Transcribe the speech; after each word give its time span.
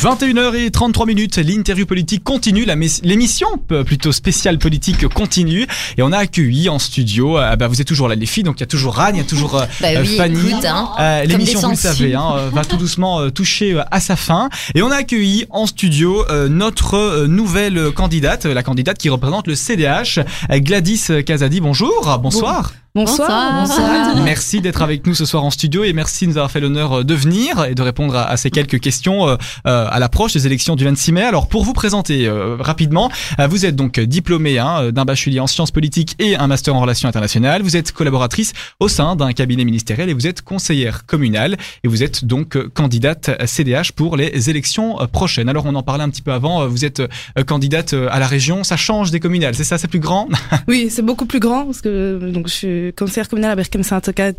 21h33 0.00 1.06
minutes, 1.06 1.36
l'interview 1.38 1.84
politique 1.84 2.22
continue, 2.22 2.64
l'émission 3.02 3.48
euh, 3.72 3.82
plutôt 3.82 4.12
spéciale 4.12 4.56
politique 4.58 5.08
continue 5.08 5.66
et 5.96 6.02
on 6.02 6.12
a 6.12 6.18
accueilli 6.18 6.68
en 6.68 6.78
studio, 6.78 7.36
euh, 7.36 7.56
bah, 7.56 7.66
vous 7.66 7.80
êtes 7.80 7.88
toujours 7.88 8.06
là 8.06 8.14
les 8.14 8.26
filles, 8.26 8.44
donc 8.44 8.58
il 8.58 8.60
y 8.60 8.62
a 8.62 8.68
toujours 8.68 9.00
Anne, 9.00 9.16
il 9.16 9.18
y 9.18 9.22
a 9.22 9.24
toujours 9.24 9.56
euh, 9.56 9.64
Bah 9.80 9.88
euh, 9.88 10.02
oui, 10.02 10.16
Fanny. 10.16 10.38
écoute, 10.38 10.64
hein, 10.64 10.90
Euh, 11.00 11.24
L'émission, 11.24 11.60
vous 11.60 11.70
le 11.70 11.74
savez, 11.76 12.14
hein, 12.14 12.32
euh, 12.36 12.50
va 12.52 12.64
tout 12.64 12.76
doucement 12.76 13.20
euh, 13.20 13.30
toucher 13.30 13.72
euh, 13.74 13.82
à 13.90 13.98
sa 13.98 14.14
fin. 14.14 14.50
Et 14.76 14.82
on 14.82 14.90
a 14.92 14.96
accueilli 14.96 15.46
en 15.50 15.66
studio 15.66 16.24
euh, 16.30 16.48
notre 16.48 16.94
euh, 16.94 17.26
nouvelle 17.26 17.90
candidate, 17.90 18.46
euh, 18.46 18.54
la 18.54 18.62
candidate 18.62 18.98
qui 18.98 19.08
représente 19.08 19.48
le 19.48 19.56
CDH, 19.56 20.20
euh, 20.50 20.58
Gladys 20.60 21.06
Casadi. 21.26 21.60
Bonjour, 21.60 22.18
bonsoir. 22.22 22.72
Bonsoir. 22.98 23.60
Bonsoir. 23.60 24.16
Merci 24.24 24.60
d'être 24.60 24.82
avec 24.82 25.06
nous 25.06 25.14
ce 25.14 25.24
soir 25.24 25.44
en 25.44 25.50
studio 25.50 25.84
et 25.84 25.92
merci 25.92 26.26
de 26.26 26.32
nous 26.32 26.36
avoir 26.36 26.50
fait 26.50 26.58
l'honneur 26.58 27.00
euh, 27.00 27.04
de 27.04 27.14
venir 27.14 27.64
et 27.64 27.76
de 27.76 27.82
répondre 27.82 28.16
à, 28.16 28.24
à 28.24 28.36
ces 28.36 28.50
quelques 28.50 28.80
questions 28.80 29.28
euh, 29.28 29.36
euh, 29.68 29.86
à 29.88 30.00
l'approche 30.00 30.32
des 30.32 30.46
élections 30.46 30.74
du 30.74 30.82
26 30.82 31.12
mai. 31.12 31.22
Alors 31.22 31.46
pour 31.46 31.62
vous 31.62 31.74
présenter 31.74 32.26
euh, 32.26 32.56
rapidement, 32.58 33.08
vous 33.48 33.66
êtes 33.66 33.76
donc 33.76 34.00
diplômée 34.00 34.58
hein, 34.58 34.90
d'un 34.90 35.04
bachelier 35.04 35.38
en 35.38 35.46
sciences 35.46 35.70
politiques 35.70 36.16
et 36.18 36.34
un 36.34 36.48
master 36.48 36.74
en 36.74 36.80
relations 36.80 37.08
internationales. 37.08 37.62
Vous 37.62 37.76
êtes 37.76 37.92
collaboratrice 37.92 38.52
au 38.80 38.88
sein 38.88 39.14
d'un 39.14 39.32
cabinet 39.32 39.64
ministériel 39.64 40.10
et 40.10 40.12
vous 40.12 40.26
êtes 40.26 40.42
conseillère 40.42 41.06
communale 41.06 41.56
et 41.84 41.88
vous 41.88 42.02
êtes 42.02 42.24
donc 42.24 42.58
candidate 42.70 43.30
à 43.38 43.46
CDH 43.46 43.92
pour 43.94 44.16
les 44.16 44.50
élections 44.50 44.96
prochaines. 45.12 45.48
Alors 45.48 45.66
on 45.66 45.74
en 45.76 45.84
parlait 45.84 46.02
un 46.02 46.10
petit 46.10 46.22
peu 46.22 46.32
avant, 46.32 46.66
vous 46.66 46.84
êtes 46.84 47.00
candidate 47.46 47.94
à 48.10 48.18
la 48.18 48.26
région, 48.26 48.64
ça 48.64 48.76
change 48.76 49.12
des 49.12 49.20
communales, 49.20 49.54
c'est 49.54 49.64
ça, 49.64 49.78
c'est 49.78 49.88
plus 49.88 50.00
grand? 50.00 50.28
Oui, 50.66 50.88
c'est 50.90 51.02
beaucoup 51.02 51.26
plus 51.26 51.40
grand 51.40 51.64
parce 51.64 51.80
que 51.80 52.30
donc 52.32 52.48
je 52.48 52.52
suis 52.52 52.87
conseillère 52.92 53.28
communale 53.28 53.52
à 53.52 53.56
Berkem-Saint-Ocat, 53.56 54.32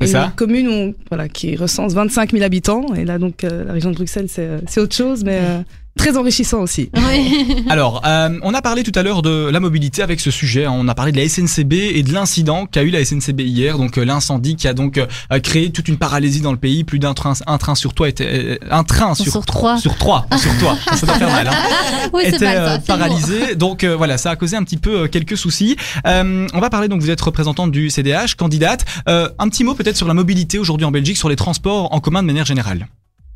C'est 0.00 0.14
une 0.14 0.32
commune 0.32 0.68
où, 0.68 0.94
voilà, 1.08 1.28
qui 1.28 1.56
recense 1.56 1.94
25 1.94 2.32
000 2.32 2.44
habitants. 2.44 2.94
Et 2.94 3.04
là, 3.04 3.18
donc, 3.18 3.44
euh, 3.44 3.64
la 3.64 3.72
région 3.72 3.90
de 3.90 3.96
Bruxelles, 3.96 4.28
c'est 4.28 4.46
euh, 4.46 4.82
autre 4.82 4.94
chose, 4.94 5.24
mais 5.24 5.40
euh, 5.42 5.62
très 5.96 6.16
enrichissant 6.16 6.60
aussi. 6.60 6.90
Oui. 6.96 7.64
Alors, 7.68 8.02
euh, 8.06 8.38
on 8.42 8.54
a 8.54 8.62
parlé 8.62 8.82
tout 8.82 8.92
à 8.98 9.02
l'heure 9.02 9.22
de 9.22 9.48
la 9.52 9.60
mobilité 9.60 10.02
avec 10.02 10.20
ce 10.20 10.30
sujet. 10.30 10.64
hein. 10.64 10.72
On 10.74 10.88
a 10.88 10.94
parlé 10.94 11.12
de 11.12 11.16
la 11.18 11.28
SNCB 11.28 11.72
et 11.74 12.02
de 12.02 12.12
l'incident 12.12 12.66
qu'a 12.66 12.82
eu 12.82 12.90
la 12.90 13.04
SNCB 13.04 13.40
hier, 13.40 13.78
donc 13.78 13.98
euh, 13.98 14.04
l'incendie 14.04 14.56
qui 14.56 14.66
a 14.68 14.74
donc 14.74 14.98
euh, 14.98 15.06
créé 15.40 15.70
toute 15.70 15.88
une 15.88 15.98
paralysie 15.98 16.40
dans 16.40 16.50
le 16.52 16.58
pays. 16.58 16.82
Plus 16.84 16.98
d'un 16.98 17.14
train, 17.14 17.34
un 17.46 17.58
train 17.58 17.74
sur 17.74 17.94
toi 17.94 18.08
était, 18.08 18.26
euh, 18.26 18.56
un 18.70 18.84
train 18.84 19.14
sur, 19.14 19.30
Sur 19.32 19.46
trois. 19.46 19.78
sur 19.78 19.96
trois, 19.96 20.26
sur 20.38 20.56
toi. 20.58 20.76
Ça 20.96 21.06
doit 21.06 21.14
faire 21.16 21.30
mal. 21.30 21.48
Hein 21.48 21.52
Oui, 22.12 22.22
c'est 22.24 22.36
était 22.36 22.54
ça. 22.54 22.78
paralysé. 22.86 23.54
Donc 23.54 23.84
euh, 23.84 23.94
voilà, 23.96 24.18
ça 24.18 24.30
a 24.30 24.36
causé 24.36 24.56
un 24.56 24.64
petit 24.64 24.76
peu 24.76 25.02
euh, 25.02 25.06
quelques 25.08 25.36
soucis. 25.36 25.76
Euh, 26.06 26.46
on 26.52 26.60
va 26.60 26.68
parler 26.70 26.88
donc 26.88 27.00
vous 27.00 27.10
êtes 27.10 27.20
représentante 27.20 27.70
du 27.70 27.90
CDH, 27.90 28.34
candidate. 28.36 28.84
Euh, 29.08 29.28
un 29.38 29.48
petit 29.48 29.62
mot 29.64 29.74
peut-être 29.74 29.96
sur 29.96 30.08
la 30.08 30.14
mobilité 30.14 30.58
aujourd'hui 30.58 30.84
en 30.84 30.90
Belgique, 30.90 31.16
sur 31.16 31.28
les 31.28 31.36
transports 31.36 31.92
en 31.94 32.00
commun 32.00 32.22
de 32.22 32.26
manière 32.26 32.44
générale. 32.46 32.88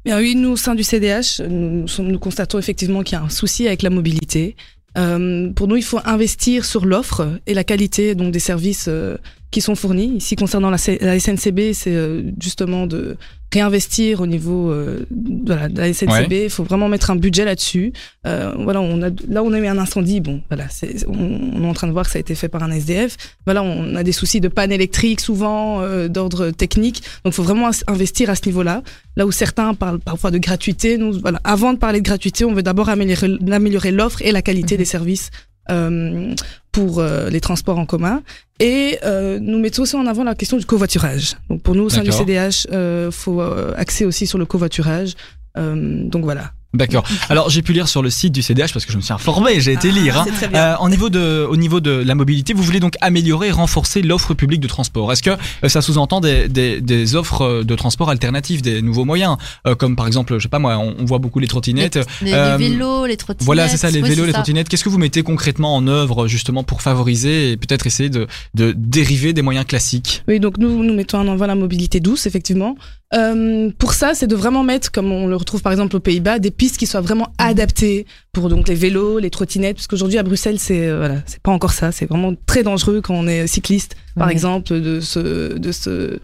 Oui, 0.06 0.36
nous, 0.36 0.50
au 0.50 0.56
sein 0.56 0.74
du 0.74 0.84
CDH, 0.84 1.42
nous 1.48 2.18
constatons 2.18 2.58
effectivement 2.58 3.02
qu'il 3.02 3.18
y 3.18 3.20
a 3.20 3.24
un 3.24 3.28
souci 3.28 3.66
avec 3.66 3.82
la 3.82 3.90
mobilité. 3.90 4.56
Euh, 4.96 5.50
pour 5.52 5.68
nous, 5.68 5.76
il 5.76 5.84
faut 5.84 6.00
investir 6.04 6.64
sur 6.64 6.86
l'offre 6.86 7.38
et 7.46 7.54
la 7.54 7.64
qualité 7.64 8.14
donc 8.14 8.32
des 8.32 8.38
services 8.38 8.86
euh, 8.88 9.16
qui 9.50 9.60
sont 9.60 9.74
fournis. 9.74 10.16
Ici, 10.16 10.36
concernant 10.36 10.70
la, 10.70 10.78
C- 10.78 10.98
la 11.00 11.18
SNCB, 11.18 11.72
c'est 11.72 11.94
euh, 11.94 12.22
justement 12.40 12.86
de 12.86 13.16
réinvestir 13.54 14.20
au 14.20 14.26
niveau 14.26 14.70
euh, 14.70 15.06
de, 15.10 15.54
la, 15.54 15.68
de 15.68 15.78
la 15.80 15.92
SNCB. 15.92 16.32
Il 16.44 16.50
faut 16.50 16.64
vraiment 16.64 16.88
mettre 16.88 17.10
un 17.10 17.16
budget 17.16 17.44
là-dessus. 17.44 17.92
Euh, 18.26 18.52
voilà, 18.58 18.80
on 18.82 19.00
a 19.02 19.08
là 19.28 19.42
on 19.42 19.52
a 19.52 19.58
eu 19.58 19.66
un 19.66 19.78
incendie. 19.78 20.20
Bon, 20.20 20.42
voilà, 20.50 20.66
on, 21.08 21.14
on 21.54 21.62
est 21.64 21.66
en 21.66 21.72
train 21.72 21.86
de 21.86 21.92
voir 21.92 22.04
que 22.04 22.10
ça 22.10 22.18
a 22.18 22.20
été 22.20 22.34
fait 22.34 22.48
par 22.48 22.62
un 22.64 22.70
SDF. 22.72 23.16
Voilà, 23.46 23.62
on 23.62 23.94
a 23.94 24.02
des 24.02 24.12
soucis 24.12 24.40
de 24.40 24.48
panne 24.48 24.72
électrique 24.72 25.20
souvent 25.20 25.80
euh, 25.80 26.08
d'ordre 26.08 26.50
technique. 26.50 27.02
Donc, 27.24 27.32
il 27.32 27.36
faut 27.36 27.44
vraiment 27.44 27.70
investir 27.86 28.28
à 28.30 28.34
ce 28.34 28.42
niveau-là. 28.46 28.82
Là 29.16 29.26
où 29.26 29.32
certains 29.32 29.72
parlent 29.74 30.00
parfois 30.00 30.30
de 30.32 30.38
gratuité, 30.38 30.98
nous, 30.98 31.18
voilà, 31.20 31.40
avant 31.44 31.72
de 31.72 31.78
parler 31.78 32.00
de 32.00 32.04
gratuité, 32.04 32.44
on 32.44 32.52
veut 32.52 32.62
d'abord 32.64 32.88
améliorer, 32.90 33.92
l'offre 33.92 34.20
et 34.22 34.32
la 34.32 34.42
qualité 34.42 34.76
des 34.76 34.84
services 34.84 35.30
euh, 35.70 36.34
pour 36.76 36.98
euh, 36.98 37.30
les 37.30 37.40
transports 37.40 37.78
en 37.78 37.86
commun. 37.86 38.22
Et 38.60 38.98
euh, 39.02 39.38
nous 39.40 39.58
mettons 39.58 39.82
aussi 39.84 39.96
en 39.96 40.06
avant 40.06 40.24
la 40.24 40.34
question 40.34 40.58
du 40.58 40.66
covoiturage. 40.66 41.36
Donc 41.48 41.62
pour 41.62 41.74
nous, 41.74 41.84
au 41.84 41.88
sein 41.88 42.02
du. 42.02 42.12
CDH, 42.12 42.66
euh, 42.70 43.10
faut 43.10 43.40
euh, 43.40 43.72
axer 43.78 44.04
aussi 44.04 44.26
sur 44.26 44.36
le 44.38 44.44
covoiturage. 44.44 45.14
Donc 45.56 46.22
voilà. 46.22 46.52
D'accord. 46.76 47.04
Alors 47.28 47.50
j'ai 47.50 47.62
pu 47.62 47.72
lire 47.72 47.88
sur 47.88 48.02
le 48.02 48.10
site 48.10 48.32
du 48.32 48.42
CDH 48.42 48.72
parce 48.72 48.84
que 48.86 48.92
je 48.92 48.96
me 48.96 49.02
suis 49.02 49.12
informé, 49.12 49.60
j'ai 49.60 49.72
été 49.72 49.90
lire. 49.90 50.18
hein. 50.20 50.24
C'est 50.26 50.32
très 50.34 50.48
bien. 50.48 50.60
Euh, 50.62 50.76
au 50.80 50.88
niveau 50.88 51.10
de, 51.10 51.46
au 51.48 51.56
niveau 51.56 51.80
de 51.80 51.90
la 51.90 52.14
mobilité, 52.14 52.52
vous 52.52 52.62
voulez 52.62 52.80
donc 52.80 52.94
améliorer 53.00 53.48
et 53.48 53.50
renforcer 53.52 54.02
l'offre 54.02 54.34
publique 54.34 54.60
de 54.60 54.68
transport. 54.68 55.12
Est-ce 55.12 55.22
que 55.22 55.30
euh, 55.30 55.68
ça 55.68 55.80
sous-entend 55.82 56.20
des, 56.20 56.48
des, 56.48 56.80
des 56.80 57.14
offres 57.16 57.42
euh, 57.42 57.64
de 57.64 57.74
transport 57.74 58.10
alternatives, 58.10 58.62
des 58.62 58.82
nouveaux 58.82 59.04
moyens, 59.04 59.36
euh, 59.66 59.74
comme 59.74 59.96
par 59.96 60.06
exemple, 60.06 60.34
je 60.38 60.42
sais 60.42 60.48
pas 60.48 60.58
moi, 60.58 60.76
on, 60.78 60.94
on 60.98 61.04
voit 61.04 61.18
beaucoup 61.18 61.38
les 61.38 61.48
trottinettes. 61.48 61.98
Les, 62.22 62.32
Euh, 62.32 62.56
les 62.58 62.68
vélos, 62.68 63.06
les 63.06 63.16
trottinettes. 63.16 63.44
Voilà, 63.46 63.68
c'est 63.68 63.76
ça, 63.76 63.90
les 63.90 64.02
Oui, 64.02 64.08
vélos, 64.10 64.24
les 64.26 64.32
trottinettes. 64.32 64.68
Qu'est-ce 64.68 64.84
que 64.84 64.88
vous 64.88 64.98
mettez 64.98 65.22
concrètement 65.22 65.74
en 65.76 65.86
œuvre 65.88 66.26
justement 66.28 66.64
pour 66.64 66.82
favoriser 66.82 67.52
et 67.52 67.56
peut-être 67.56 67.86
essayer 67.86 68.10
de, 68.10 68.26
de 68.54 68.72
dériver 68.76 69.32
des 69.32 69.42
moyens 69.42 69.66
classiques? 69.66 70.22
Oui, 70.28 70.40
donc 70.40 70.58
nous, 70.58 70.82
nous 70.84 70.94
mettons 70.94 71.18
en 71.18 71.28
avant 71.32 71.46
la 71.46 71.54
mobilité 71.54 72.00
douce, 72.00 72.26
effectivement. 72.26 72.76
Euh, 73.14 73.70
pour 73.78 73.92
ça, 73.92 74.14
c'est 74.14 74.26
de 74.26 74.34
vraiment 74.34 74.64
mettre, 74.64 74.90
comme 74.90 75.12
on 75.12 75.28
le 75.28 75.36
retrouve 75.36 75.62
par 75.62 75.70
exemple 75.70 75.94
aux 75.94 76.00
Pays-Bas, 76.00 76.40
des 76.40 76.50
pistes 76.50 76.65
qui 76.72 76.86
soient 76.86 77.00
vraiment 77.00 77.28
adaptées 77.38 78.06
pour 78.32 78.48
donc 78.48 78.68
les 78.68 78.74
vélos, 78.74 79.18
les 79.18 79.30
trottinettes, 79.30 79.76
parce 79.76 79.86
qu'aujourd'hui 79.86 80.18
à 80.18 80.22
Bruxelles, 80.22 80.58
c'est 80.58 80.86
euh, 80.88 80.98
voilà, 80.98 81.16
c'est 81.26 81.40
pas 81.40 81.52
encore 81.52 81.72
ça. 81.72 81.92
C'est 81.92 82.06
vraiment 82.06 82.32
très 82.46 82.62
dangereux 82.62 83.00
quand 83.00 83.14
on 83.14 83.26
est 83.26 83.46
cycliste, 83.46 83.96
par 84.16 84.26
Ouais. 84.26 84.32
exemple, 84.32 84.72
de 84.80 85.00
se, 85.00 85.56
de 85.56 85.72
se, 85.72 86.18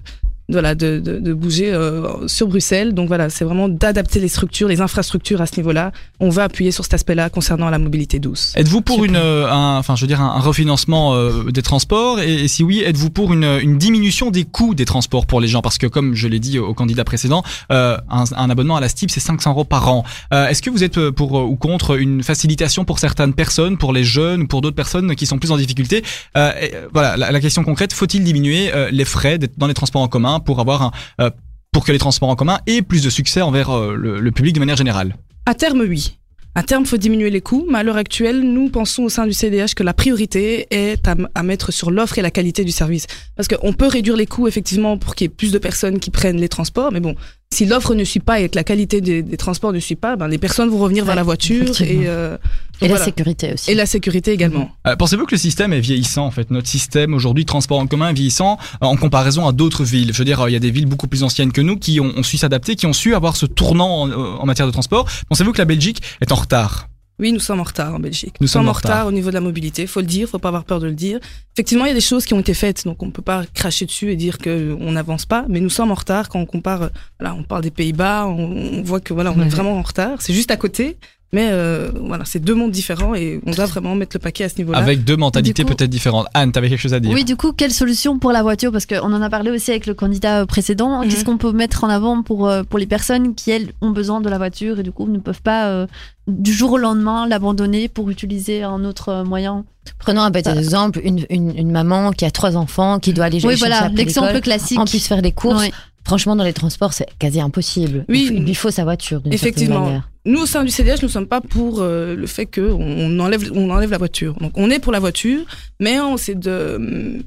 voilà, 0.52 0.74
de, 0.74 0.98
de, 0.98 1.18
de 1.18 1.32
bouger 1.34 1.72
euh, 1.72 2.26
sur 2.28 2.46
Bruxelles. 2.48 2.92
Donc 2.94 3.08
voilà, 3.08 3.30
c'est 3.30 3.44
vraiment 3.44 3.68
d'adapter 3.68 4.20
les 4.20 4.28
structures, 4.28 4.68
les 4.68 4.80
infrastructures 4.80 5.40
à 5.40 5.46
ce 5.46 5.56
niveau-là. 5.56 5.92
On 6.20 6.28
va 6.28 6.44
appuyer 6.44 6.70
sur 6.70 6.84
cet 6.84 6.94
aspect-là 6.94 7.30
concernant 7.30 7.70
la 7.70 7.78
mobilité 7.78 8.18
douce. 8.18 8.52
Êtes-vous 8.56 8.80
pour 8.80 9.04
une, 9.04 9.16
euh, 9.16 9.50
un, 9.50 9.78
enfin, 9.78 9.96
je 9.96 10.02
veux 10.02 10.06
dire, 10.06 10.20
un, 10.20 10.36
un 10.36 10.40
refinancement 10.40 11.14
euh, 11.14 11.50
des 11.50 11.62
transports? 11.62 12.20
Et, 12.20 12.44
et 12.44 12.48
si 12.48 12.62
oui, 12.62 12.80
êtes-vous 12.80 13.10
pour 13.10 13.32
une, 13.32 13.44
une 13.62 13.78
diminution 13.78 14.30
des 14.30 14.44
coûts 14.44 14.74
des 14.74 14.84
transports 14.84 15.26
pour 15.26 15.40
les 15.40 15.48
gens? 15.48 15.62
Parce 15.62 15.78
que 15.78 15.86
comme 15.86 16.14
je 16.14 16.28
l'ai 16.28 16.40
dit 16.40 16.58
au 16.58 16.74
candidat 16.74 17.04
précédent, 17.04 17.42
euh, 17.70 17.96
un, 18.10 18.24
un 18.36 18.50
abonnement 18.50 18.76
à 18.76 18.80
la 18.80 18.88
STIP 18.88 19.10
c'est 19.10 19.20
500 19.20 19.50
euros 19.50 19.64
par 19.64 19.88
an. 19.88 20.04
Euh, 20.32 20.48
Est-ce 20.48 20.62
que 20.62 20.70
vous 20.70 20.84
êtes 20.84 21.10
pour 21.10 21.38
euh, 21.38 21.42
ou 21.42 21.56
contre 21.56 21.98
une 21.98 22.22
facilitation 22.22 22.84
pour 22.84 22.98
certaines 22.98 23.34
personnes, 23.34 23.76
pour 23.78 23.92
les 23.92 24.04
jeunes 24.04 24.42
ou 24.42 24.46
pour 24.46 24.60
d'autres 24.60 24.76
personnes 24.76 25.14
qui 25.14 25.26
sont 25.26 25.38
plus 25.38 25.50
en 25.50 25.56
difficulté? 25.56 26.02
Euh, 26.36 26.52
et, 26.60 26.72
Voilà, 26.92 27.16
la, 27.16 27.32
la 27.32 27.40
question 27.40 27.64
concrète 27.64 27.92
faut-il 27.92 28.24
diminuer 28.24 28.72
euh, 28.74 28.88
les 28.90 29.04
frais 29.04 29.38
dans 29.56 29.66
les 29.66 29.74
transports 29.74 30.02
en 30.02 30.08
commun 30.08 30.40
pour 30.42 30.60
avoir 30.60 30.92
euh, 31.20 31.30
pour 31.72 31.84
que 31.84 31.92
les 31.92 31.98
transports 31.98 32.28
en 32.28 32.36
commun 32.36 32.60
aient 32.66 32.82
plus 32.82 33.02
de 33.02 33.10
succès 33.10 33.40
envers 33.40 33.70
euh, 33.70 33.94
le, 33.94 34.30
public 34.30 34.54
de 34.54 34.60
manière 34.60 34.76
générale 34.76 35.16
À 35.46 35.54
terme, 35.54 35.80
oui. 35.88 36.18
À 36.54 36.62
terme, 36.62 36.84
faut 36.84 36.98
diminuer 36.98 37.30
les 37.30 37.40
coûts, 37.40 37.66
mais 37.70 37.78
à 37.78 37.82
l'heure 37.82 37.96
actuelle, 37.96 38.42
nous 38.42 38.68
pensons 38.68 39.04
au 39.04 39.08
sein 39.08 39.26
du 39.26 39.32
CDH 39.32 39.74
que 39.74 39.82
la 39.82 39.94
priorité 39.94 40.66
est 40.70 41.08
à 41.08 41.42
mettre 41.42 41.72
sur 41.72 41.90
l'offre 41.90 42.18
et 42.18 42.22
la 42.22 42.30
qualité 42.30 42.62
du 42.62 42.72
service. 42.72 43.06
Parce 43.36 43.48
qu'on 43.48 43.72
peut 43.72 43.86
réduire 43.86 44.16
les 44.16 44.26
coûts, 44.26 44.46
effectivement, 44.46 44.98
pour 44.98 45.14
qu'il 45.14 45.24
y 45.24 45.30
ait 45.30 45.34
plus 45.34 45.50
de 45.50 45.56
personnes 45.56 45.98
qui 45.98 46.10
prennent 46.10 46.36
les 46.36 46.50
transports, 46.50 46.92
mais 46.92 47.00
bon, 47.00 47.14
si 47.52 47.66
l'offre 47.66 47.94
ne 47.94 48.04
suit 48.04 48.20
pas 48.20 48.40
et 48.40 48.48
que 48.48 48.56
la 48.56 48.64
qualité 48.64 49.00
des, 49.00 49.22
des 49.22 49.36
transports 49.36 49.72
ne 49.72 49.78
suit 49.78 49.94
pas, 49.96 50.16
ben, 50.16 50.28
les 50.28 50.38
personnes 50.38 50.68
vont 50.70 50.78
revenir 50.78 51.04
vers 51.04 51.14
la 51.14 51.22
voiture 51.22 51.80
et, 51.82 52.00
euh, 52.06 52.36
Et 52.80 52.86
la 52.88 52.94
voilà. 52.94 53.04
sécurité 53.04 53.52
aussi. 53.54 53.70
et 53.70 53.74
la 53.74 53.86
sécurité 53.86 54.32
également. 54.32 54.70
Euh, 54.86 54.96
Pensez-vous 54.96 55.26
que 55.26 55.34
le 55.34 55.38
système 55.38 55.72
est 55.72 55.80
vieillissant 55.80 56.26
en 56.26 56.30
fait? 56.30 56.50
Notre 56.50 56.68
système 56.68 57.14
aujourd'hui 57.14 57.44
de 57.44 57.48
transport 57.48 57.78
en 57.78 57.86
commun 57.86 58.08
est 58.10 58.14
vieillissant 58.14 58.58
euh, 58.82 58.86
en 58.86 58.96
comparaison 58.96 59.46
à 59.46 59.52
d'autres 59.52 59.84
villes. 59.84 60.12
Je 60.12 60.18
veux 60.18 60.24
dire, 60.24 60.40
euh, 60.40 60.50
il 60.50 60.52
y 60.52 60.56
a 60.56 60.60
des 60.60 60.70
villes 60.70 60.86
beaucoup 60.86 61.06
plus 61.08 61.22
anciennes 61.22 61.52
que 61.52 61.60
nous 61.60 61.76
qui 61.76 62.00
ont, 62.00 62.12
ont 62.16 62.22
su 62.22 62.36
s'adapter, 62.38 62.74
qui 62.74 62.86
ont 62.86 62.92
su 62.92 63.14
avoir 63.14 63.36
ce 63.36 63.46
tournant 63.46 64.02
en, 64.02 64.10
en 64.12 64.46
matière 64.46 64.66
de 64.66 64.72
transport. 64.72 65.06
Pensez-vous 65.28 65.52
que 65.52 65.58
la 65.58 65.64
Belgique 65.64 66.02
est 66.20 66.32
en 66.32 66.36
retard? 66.36 66.88
Oui, 67.18 67.30
nous 67.32 67.40
sommes 67.40 67.60
en 67.60 67.64
retard 67.64 67.94
en 67.94 68.00
Belgique. 68.00 68.34
Nous 68.40 68.44
Nous, 68.44 68.48
sommes 68.48 68.68
en 68.68 68.72
retard. 68.72 68.90
retard 68.92 69.06
au 69.06 69.12
niveau 69.12 69.28
de 69.28 69.34
la 69.34 69.40
mobilité. 69.40 69.86
Faut 69.86 70.00
le 70.00 70.06
dire, 70.06 70.28
faut 70.28 70.38
pas 70.38 70.48
avoir 70.48 70.64
peur 70.64 70.80
de 70.80 70.86
le 70.86 70.94
dire. 70.94 71.20
Effectivement, 71.54 71.84
il 71.84 71.88
y 71.88 71.92
a 71.92 71.94
des 71.94 72.00
choses 72.00 72.24
qui 72.24 72.34
ont 72.34 72.40
été 72.40 72.54
faites, 72.54 72.84
donc 72.84 73.02
on 73.02 73.10
peut 73.10 73.22
pas 73.22 73.44
cracher 73.54 73.86
dessus 73.86 74.10
et 74.10 74.16
dire 74.16 74.38
que 74.38 74.76
on 74.80 74.92
n'avance 74.92 75.24
pas. 75.26 75.44
Mais 75.48 75.60
nous 75.60 75.70
sommes 75.70 75.90
en 75.92 75.94
retard 75.94 76.28
quand 76.28 76.40
on 76.40 76.46
compare. 76.46 76.82
euh, 76.82 76.88
Voilà, 77.20 77.34
on 77.34 77.44
parle 77.44 77.62
des 77.62 77.70
Pays-Bas, 77.70 78.26
on, 78.26 78.78
on 78.78 78.82
voit 78.82 79.00
que 79.00 79.14
voilà, 79.14 79.30
on 79.30 79.40
est 79.40 79.48
vraiment 79.48 79.78
en 79.78 79.82
retard. 79.82 80.20
C'est 80.22 80.32
juste 80.34 80.50
à 80.50 80.56
côté, 80.56 80.96
mais 81.34 81.48
euh, 81.50 81.90
voilà, 81.98 82.24
c'est 82.26 82.40
deux 82.40 82.54
mondes 82.54 82.70
différents 82.72 83.14
et 83.14 83.40
on 83.46 83.52
doit 83.52 83.64
vraiment 83.64 83.94
mettre 83.94 84.14
le 84.16 84.20
paquet 84.20 84.44
à 84.44 84.48
ce 84.50 84.56
niveau-là. 84.58 84.78
avec 84.78 85.02
deux 85.04 85.16
mentalités 85.16 85.64
peut-être 85.64 85.88
différentes. 85.88 86.26
Anne, 86.34 86.52
t'avais 86.52 86.68
quelque 86.68 86.80
chose 86.80 86.92
à 86.92 87.00
dire 87.00 87.10
Oui, 87.10 87.24
du 87.24 87.36
coup, 87.36 87.52
quelle 87.52 87.72
solution 87.72 88.18
pour 88.18 88.32
la 88.32 88.42
voiture? 88.42 88.70
Parce 88.70 88.84
qu'on 88.84 89.00
en 89.12 89.22
a 89.22 89.30
parlé 89.30 89.50
aussi 89.50 89.70
avec 89.70 89.86
le 89.86 89.94
candidat 89.94 90.44
précédent. 90.44 91.02
Mhm. 91.02 91.08
Qu'est-ce 91.08 91.24
qu'on 91.24 91.38
peut 91.38 91.52
mettre 91.52 91.84
en 91.84 91.88
avant 91.88 92.22
pour, 92.22 92.48
euh, 92.48 92.64
pour 92.64 92.78
les 92.78 92.86
personnes 92.86 93.34
qui, 93.34 93.50
elles, 93.50 93.72
ont 93.80 93.90
besoin 93.90 94.20
de 94.20 94.28
la 94.28 94.36
voiture 94.36 94.78
et 94.80 94.82
du 94.82 94.92
coup 94.92 95.06
ne 95.08 95.18
peuvent 95.18 95.40
pas 95.42 95.68
euh, 95.68 95.86
du 96.26 96.52
jour 96.52 96.72
au 96.72 96.78
lendemain 96.78 97.26
l'abandonner 97.26 97.88
pour 97.88 98.10
utiliser 98.10 98.62
un 98.62 98.84
autre 98.84 99.08
euh, 99.08 99.24
moyen? 99.24 99.64
Prenons 99.98 100.20
un 100.20 100.30
petit 100.30 100.48
exemple, 100.50 101.00
une, 101.02 101.24
une, 101.30 101.56
une 101.56 101.70
maman 101.72 102.12
qui 102.12 102.24
a 102.24 102.30
trois 102.30 102.56
enfants, 102.56 102.98
qui 103.00 103.12
doit 103.12 103.24
aller 103.24 103.36
Oui, 103.44 103.56
chercher 103.56 103.58
voilà, 103.58 103.88
l'exemple 103.88 104.40
classique. 104.40 104.78
en 104.78 104.84
plus 104.84 105.04
faire 105.06 105.22
des 105.22 105.32
courses. 105.32 105.60
Ouais. 105.62 105.72
Franchement, 106.04 106.36
dans 106.36 106.44
les 106.44 106.52
transports, 106.52 106.92
c'est 106.92 107.06
quasi 107.18 107.40
impossible. 107.40 108.04
Oui. 108.08 108.28
il, 108.30 108.36
faut, 108.38 108.44
il 108.48 108.56
faut 108.56 108.70
sa 108.70 108.84
voiture. 108.84 109.22
Effectivement. 109.30 109.84
manière. 109.86 110.08
Nous, 110.24 110.40
au 110.40 110.46
sein 110.46 110.62
du 110.64 110.70
CDH, 110.70 110.96
nous 111.02 111.08
ne 111.08 111.12
sommes 111.12 111.26
pas 111.26 111.40
pour 111.40 111.80
euh, 111.80 112.14
le 112.14 112.26
fait 112.26 112.46
qu'on 112.46 112.62
on 112.80 113.18
enlève, 113.20 113.50
on 113.54 113.70
enlève 113.70 113.90
la 113.90 113.98
voiture. 113.98 114.34
Donc, 114.40 114.52
on 114.56 114.70
est 114.70 114.78
pour 114.78 114.92
la 114.92 115.00
voiture, 115.00 115.40
mais 115.80 116.00
on 116.00 116.16
c'est 116.16 116.38
de, 116.38 117.22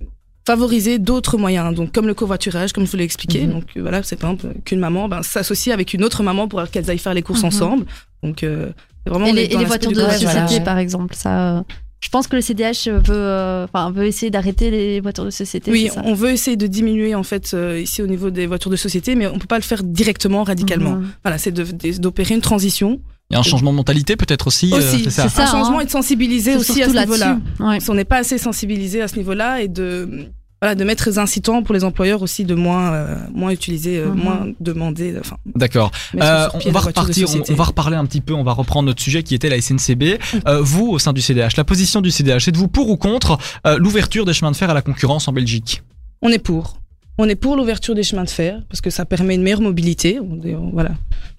favoriser 0.45 0.99
d'autres 0.99 1.37
moyens, 1.37 1.73
donc 1.73 1.91
comme 1.91 2.07
le 2.07 2.13
covoiturage, 2.13 2.71
comme 2.71 2.85
je 2.85 2.91
vous 2.91 2.97
l'ai 2.97 3.03
expliqué. 3.03 3.45
Mhm. 3.47 3.51
Donc 3.53 3.63
euh, 3.77 3.81
voilà, 3.81 4.03
c'est 4.03 4.15
par 4.15 4.31
exemple 4.31 4.53
qu'une 4.63 4.79
maman 4.79 5.09
ben, 5.09 5.23
s'associe 5.23 5.73
avec 5.73 5.93
une 5.93 6.03
autre 6.03 6.23
maman 6.23 6.47
pour 6.47 6.63
qu'elles 6.69 6.89
aillent 6.89 6.99
faire 6.99 7.13
les 7.15 7.23
courses 7.23 7.41
Mhm. 7.41 7.47
ensemble. 7.47 7.85
Donc 8.23 8.43
euh, 8.43 8.69
c'est 9.03 9.09
vraiment 9.09 9.25
Et 9.27 9.31
on 9.31 9.33
les, 9.33 9.41
est 9.43 9.53
et 9.53 9.57
les 9.57 9.65
voitures 9.65 9.91
de 9.91 10.01
Ouais, 10.01 10.17
voilà. 10.21 10.59
par 10.63 10.77
exemple, 10.77 11.15
ça. 11.15 11.63
Euh, 12.05 12.07
je 12.07 12.09
pense 12.09 12.27
que 12.27 12.35
le 12.35 12.41
CDH 12.41 12.87
veut, 12.87 13.01
euh, 13.15 13.65
enfin, 13.65 13.91
veut 13.91 14.05
essayer 14.05 14.29
d'arrêter 14.29 14.69
les 14.71 14.99
voitures 15.01 15.25
de 15.25 15.29
société. 15.31 15.71
Oui, 15.71 15.89
ça 15.93 16.01
on 16.05 16.13
veut 16.13 16.29
essayer 16.31 16.55
de 16.57 16.67
diminuer 16.67 17.15
en 17.15 17.23
fait 17.23 17.53
euh, 17.53 17.81
ici 17.81 18.01
au 18.01 18.07
niveau 18.07 18.29
des 18.29 18.45
voitures 18.47 18.71
de 18.71 18.75
société, 18.75 19.15
mais 19.15 19.27
on 19.27 19.39
peut 19.39 19.47
pas 19.47 19.57
le 19.57 19.63
faire 19.63 19.83
directement, 19.83 20.43
radicalement. 20.43 20.97
Mhm. 20.97 21.07
Voilà, 21.23 21.37
c'est 21.37 21.51
d'opérer 21.99 22.35
une 22.35 22.41
transition. 22.41 22.99
Il 23.31 23.33
y 23.33 23.37
a 23.37 23.39
un 23.39 23.43
changement 23.43 23.71
de 23.71 23.77
mentalité 23.77 24.15
peut-être 24.15 24.47
aussi. 24.47 24.71
euh, 24.71 24.77
Aussi, 24.77 25.03
c'est 25.05 25.09
ça. 25.09 25.29
ça. 25.29 25.43
un 25.43 25.47
changement 25.47 25.79
hein. 25.79 25.81
et 25.81 25.85
de 25.85 25.89
sensibiliser 25.89 26.55
aussi 26.55 26.83
à 26.83 26.89
ce 26.89 26.95
niveau-là. 26.97 27.39
Ouais. 27.59 27.79
Si 27.79 27.89
on 27.89 27.95
n'est 27.95 28.05
pas 28.05 28.17
assez 28.17 28.37
sensibilisé 28.37 29.01
à 29.01 29.07
ce 29.07 29.15
niveau-là 29.17 29.61
et 29.61 29.67
de 29.67 30.27
voilà, 30.61 30.75
de 30.75 30.83
mettre 30.83 31.05
des 31.09 31.19
incitants 31.19 31.63
pour 31.63 31.75
les 31.75 31.83
employeurs 31.83 32.21
aussi 32.21 32.45
de 32.45 32.55
moins 32.55 32.93
euh, 32.93 33.15
moins 33.33 33.51
utiliser, 33.51 33.97
euh, 33.97 34.07
Mhm. 34.09 34.15
moins 34.15 34.47
demander, 34.59 35.13
euh, 35.13 35.19
enfin. 35.19 35.37
D'accord. 35.55 35.91
Euh, 36.19 36.47
on 36.65 36.71
va 36.71 36.79
repartir, 36.79 37.27
on, 37.49 37.53
va 37.53 37.63
reparler 37.65 37.97
un 37.97 38.05
petit 38.05 38.21
peu, 38.21 38.33
on 38.33 38.43
va 38.43 38.53
reprendre 38.53 38.87
notre 38.87 39.01
sujet 39.01 39.21
qui 39.23 39.35
était 39.35 39.49
la 39.49 39.57
SNCB. 39.61 40.17
Vous, 40.61 40.87
au 40.87 40.99
sein 40.99 41.13
du 41.13 41.21
CDH, 41.21 41.57
la 41.57 41.63
position 41.63 42.01
du 42.01 42.11
CDH, 42.11 42.47
êtes-vous 42.47 42.67
pour 42.67 42.89
ou 42.89 42.97
contre 42.97 43.37
l'ouverture 43.77 44.25
des 44.25 44.33
chemins 44.33 44.51
de 44.51 44.55
fer 44.55 44.69
à 44.69 44.73
la 44.73 44.81
concurrence 44.81 45.27
en 45.27 45.33
Belgique? 45.33 45.83
On 46.21 46.29
est 46.29 46.39
pour. 46.39 46.77
On 47.17 47.29
est 47.29 47.35
pour 47.35 47.55
l'ouverture 47.55 47.95
des 47.95 48.03
chemins 48.03 48.23
de 48.25 48.29
fer 48.29 48.61
parce 48.69 48.81
que 48.81 48.89
ça 48.89 49.05
permet 49.05 49.35
une 49.35 49.41
meilleure 49.43 49.61
mobilité. 49.61 50.19
On 50.19 50.69
voilà. 50.73 50.91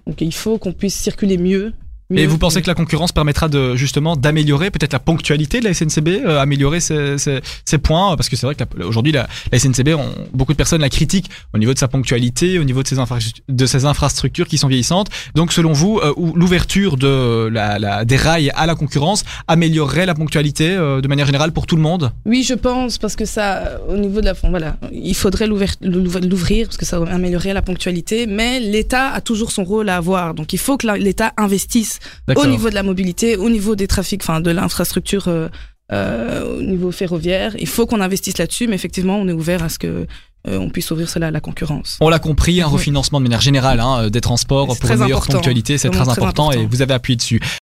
Donc 0.06 0.20
il 0.20 0.32
faut 0.32 0.58
qu'on 0.58 0.72
puisse 0.72 0.94
circuler 0.94 1.38
mieux. 1.38 1.72
Et 2.10 2.22
mieux. 2.22 2.26
vous 2.28 2.38
pensez 2.38 2.62
que 2.62 2.68
la 2.68 2.74
concurrence 2.74 3.10
permettra 3.12 3.48
de 3.48 3.74
justement 3.74 4.14
d'améliorer 4.16 4.70
peut-être 4.70 4.92
la 4.92 4.98
ponctualité 5.00 5.58
de 5.60 5.64
la 5.64 5.74
SNCB, 5.74 6.08
euh, 6.24 6.40
améliorer 6.40 6.78
ces 6.80 7.78
points? 7.82 8.14
Parce 8.16 8.28
que 8.28 8.36
c'est 8.36 8.46
vrai 8.46 8.54
qu'aujourd'hui, 8.54 9.12
la, 9.12 9.26
la 9.50 9.58
SNCB, 9.58 9.94
on- 9.94 10.04
beaucoup 10.32 10.52
de 10.52 10.56
personnes 10.56 10.80
la 10.82 10.88
critiquent 10.88 11.30
au 11.52 11.58
niveau 11.58 11.74
de 11.74 11.78
sa 11.78 11.88
ponctualité, 11.88 12.58
au 12.58 12.64
niveau 12.64 12.82
de 12.82 12.88
ses, 12.88 12.98
infra- 12.98 13.18
de 13.48 13.66
ses 13.66 13.84
infrastructures 13.86 14.46
qui 14.46 14.56
sont 14.58 14.68
vieillissantes. 14.68 15.08
Donc 15.34 15.52
selon 15.52 15.72
vous, 15.72 15.98
euh, 16.02 16.12
l'ouverture 16.34 16.96
de 16.96 17.48
la, 17.52 17.78
la- 17.78 18.04
des 18.04 18.16
rails 18.16 18.50
à 18.54 18.66
la 18.66 18.74
concurrence 18.74 19.24
améliorerait 19.48 20.06
la 20.06 20.14
ponctualité 20.14 20.70
euh, 20.70 21.00
de 21.00 21.08
manière 21.08 21.26
générale 21.26 21.52
pour 21.52 21.66
tout 21.66 21.76
le 21.76 21.82
monde? 21.82 22.12
Oui, 22.24 22.44
je 22.44 22.54
pense 22.54 22.98
parce 22.98 23.16
que 23.16 23.24
ça, 23.24 23.80
au 23.88 23.96
niveau 23.96 24.20
de 24.20 24.26
la, 24.26 24.32
voilà, 24.34 24.76
il 24.92 25.14
faudrait 25.14 25.46
l'ouvrir- 25.48 26.66
parce 26.66 26.76
que 26.76 26.84
ça 26.86 26.98
améliorerait 27.10 27.54
la 27.54 27.62
ponctualité. 27.62 28.26
Mais 28.26 28.60
l'État 28.60 29.10
a 29.10 29.20
toujours 29.20 29.50
son 29.50 29.64
rôle 29.64 29.88
à 29.88 29.96
avoir. 29.96 30.34
Donc 30.34 30.52
il 30.52 30.58
faut 30.58 30.76
que 30.76 30.86
l'État 30.96 31.32
investisse 31.36 31.95
Au 32.34 32.46
niveau 32.46 32.70
de 32.70 32.74
la 32.74 32.82
mobilité, 32.82 33.36
au 33.36 33.50
niveau 33.50 33.76
des 33.76 33.86
trafics, 33.86 34.22
enfin 34.22 34.40
de 34.40 34.50
l'infrastructure, 34.50 35.28
euh, 35.28 35.48
euh, 35.92 36.58
au 36.58 36.62
niveau 36.62 36.90
ferroviaire. 36.90 37.54
Il 37.58 37.68
faut 37.68 37.86
qu'on 37.86 38.00
investisse 38.00 38.38
là-dessus. 38.38 38.66
Mais 38.66 38.74
effectivement, 38.74 39.18
on 39.18 39.28
est 39.28 39.32
ouvert 39.32 39.62
à 39.62 39.68
ce 39.68 39.78
que 39.78 40.06
euh, 40.48 40.58
on 40.58 40.68
puisse 40.70 40.90
ouvrir 40.90 41.08
cela 41.08 41.28
à 41.28 41.30
la 41.30 41.40
concurrence. 41.40 41.96
On 42.00 42.08
l'a 42.08 42.18
compris, 42.18 42.60
un 42.60 42.66
refinancement 42.66 43.20
de 43.20 43.24
manière 43.24 43.40
générale 43.40 43.80
hein, 43.80 44.08
des 44.10 44.20
transports 44.20 44.66
pour 44.66 44.90
une 44.90 44.98
meilleure 44.98 45.18
important. 45.18 45.34
ponctualité, 45.34 45.78
c'est 45.78 45.90
très 45.90 46.08
important, 46.08 46.52
et 46.52 46.66
vous 46.66 46.82
avez 46.82 46.94
appuyé 46.94 47.16
dessus. 47.16 47.40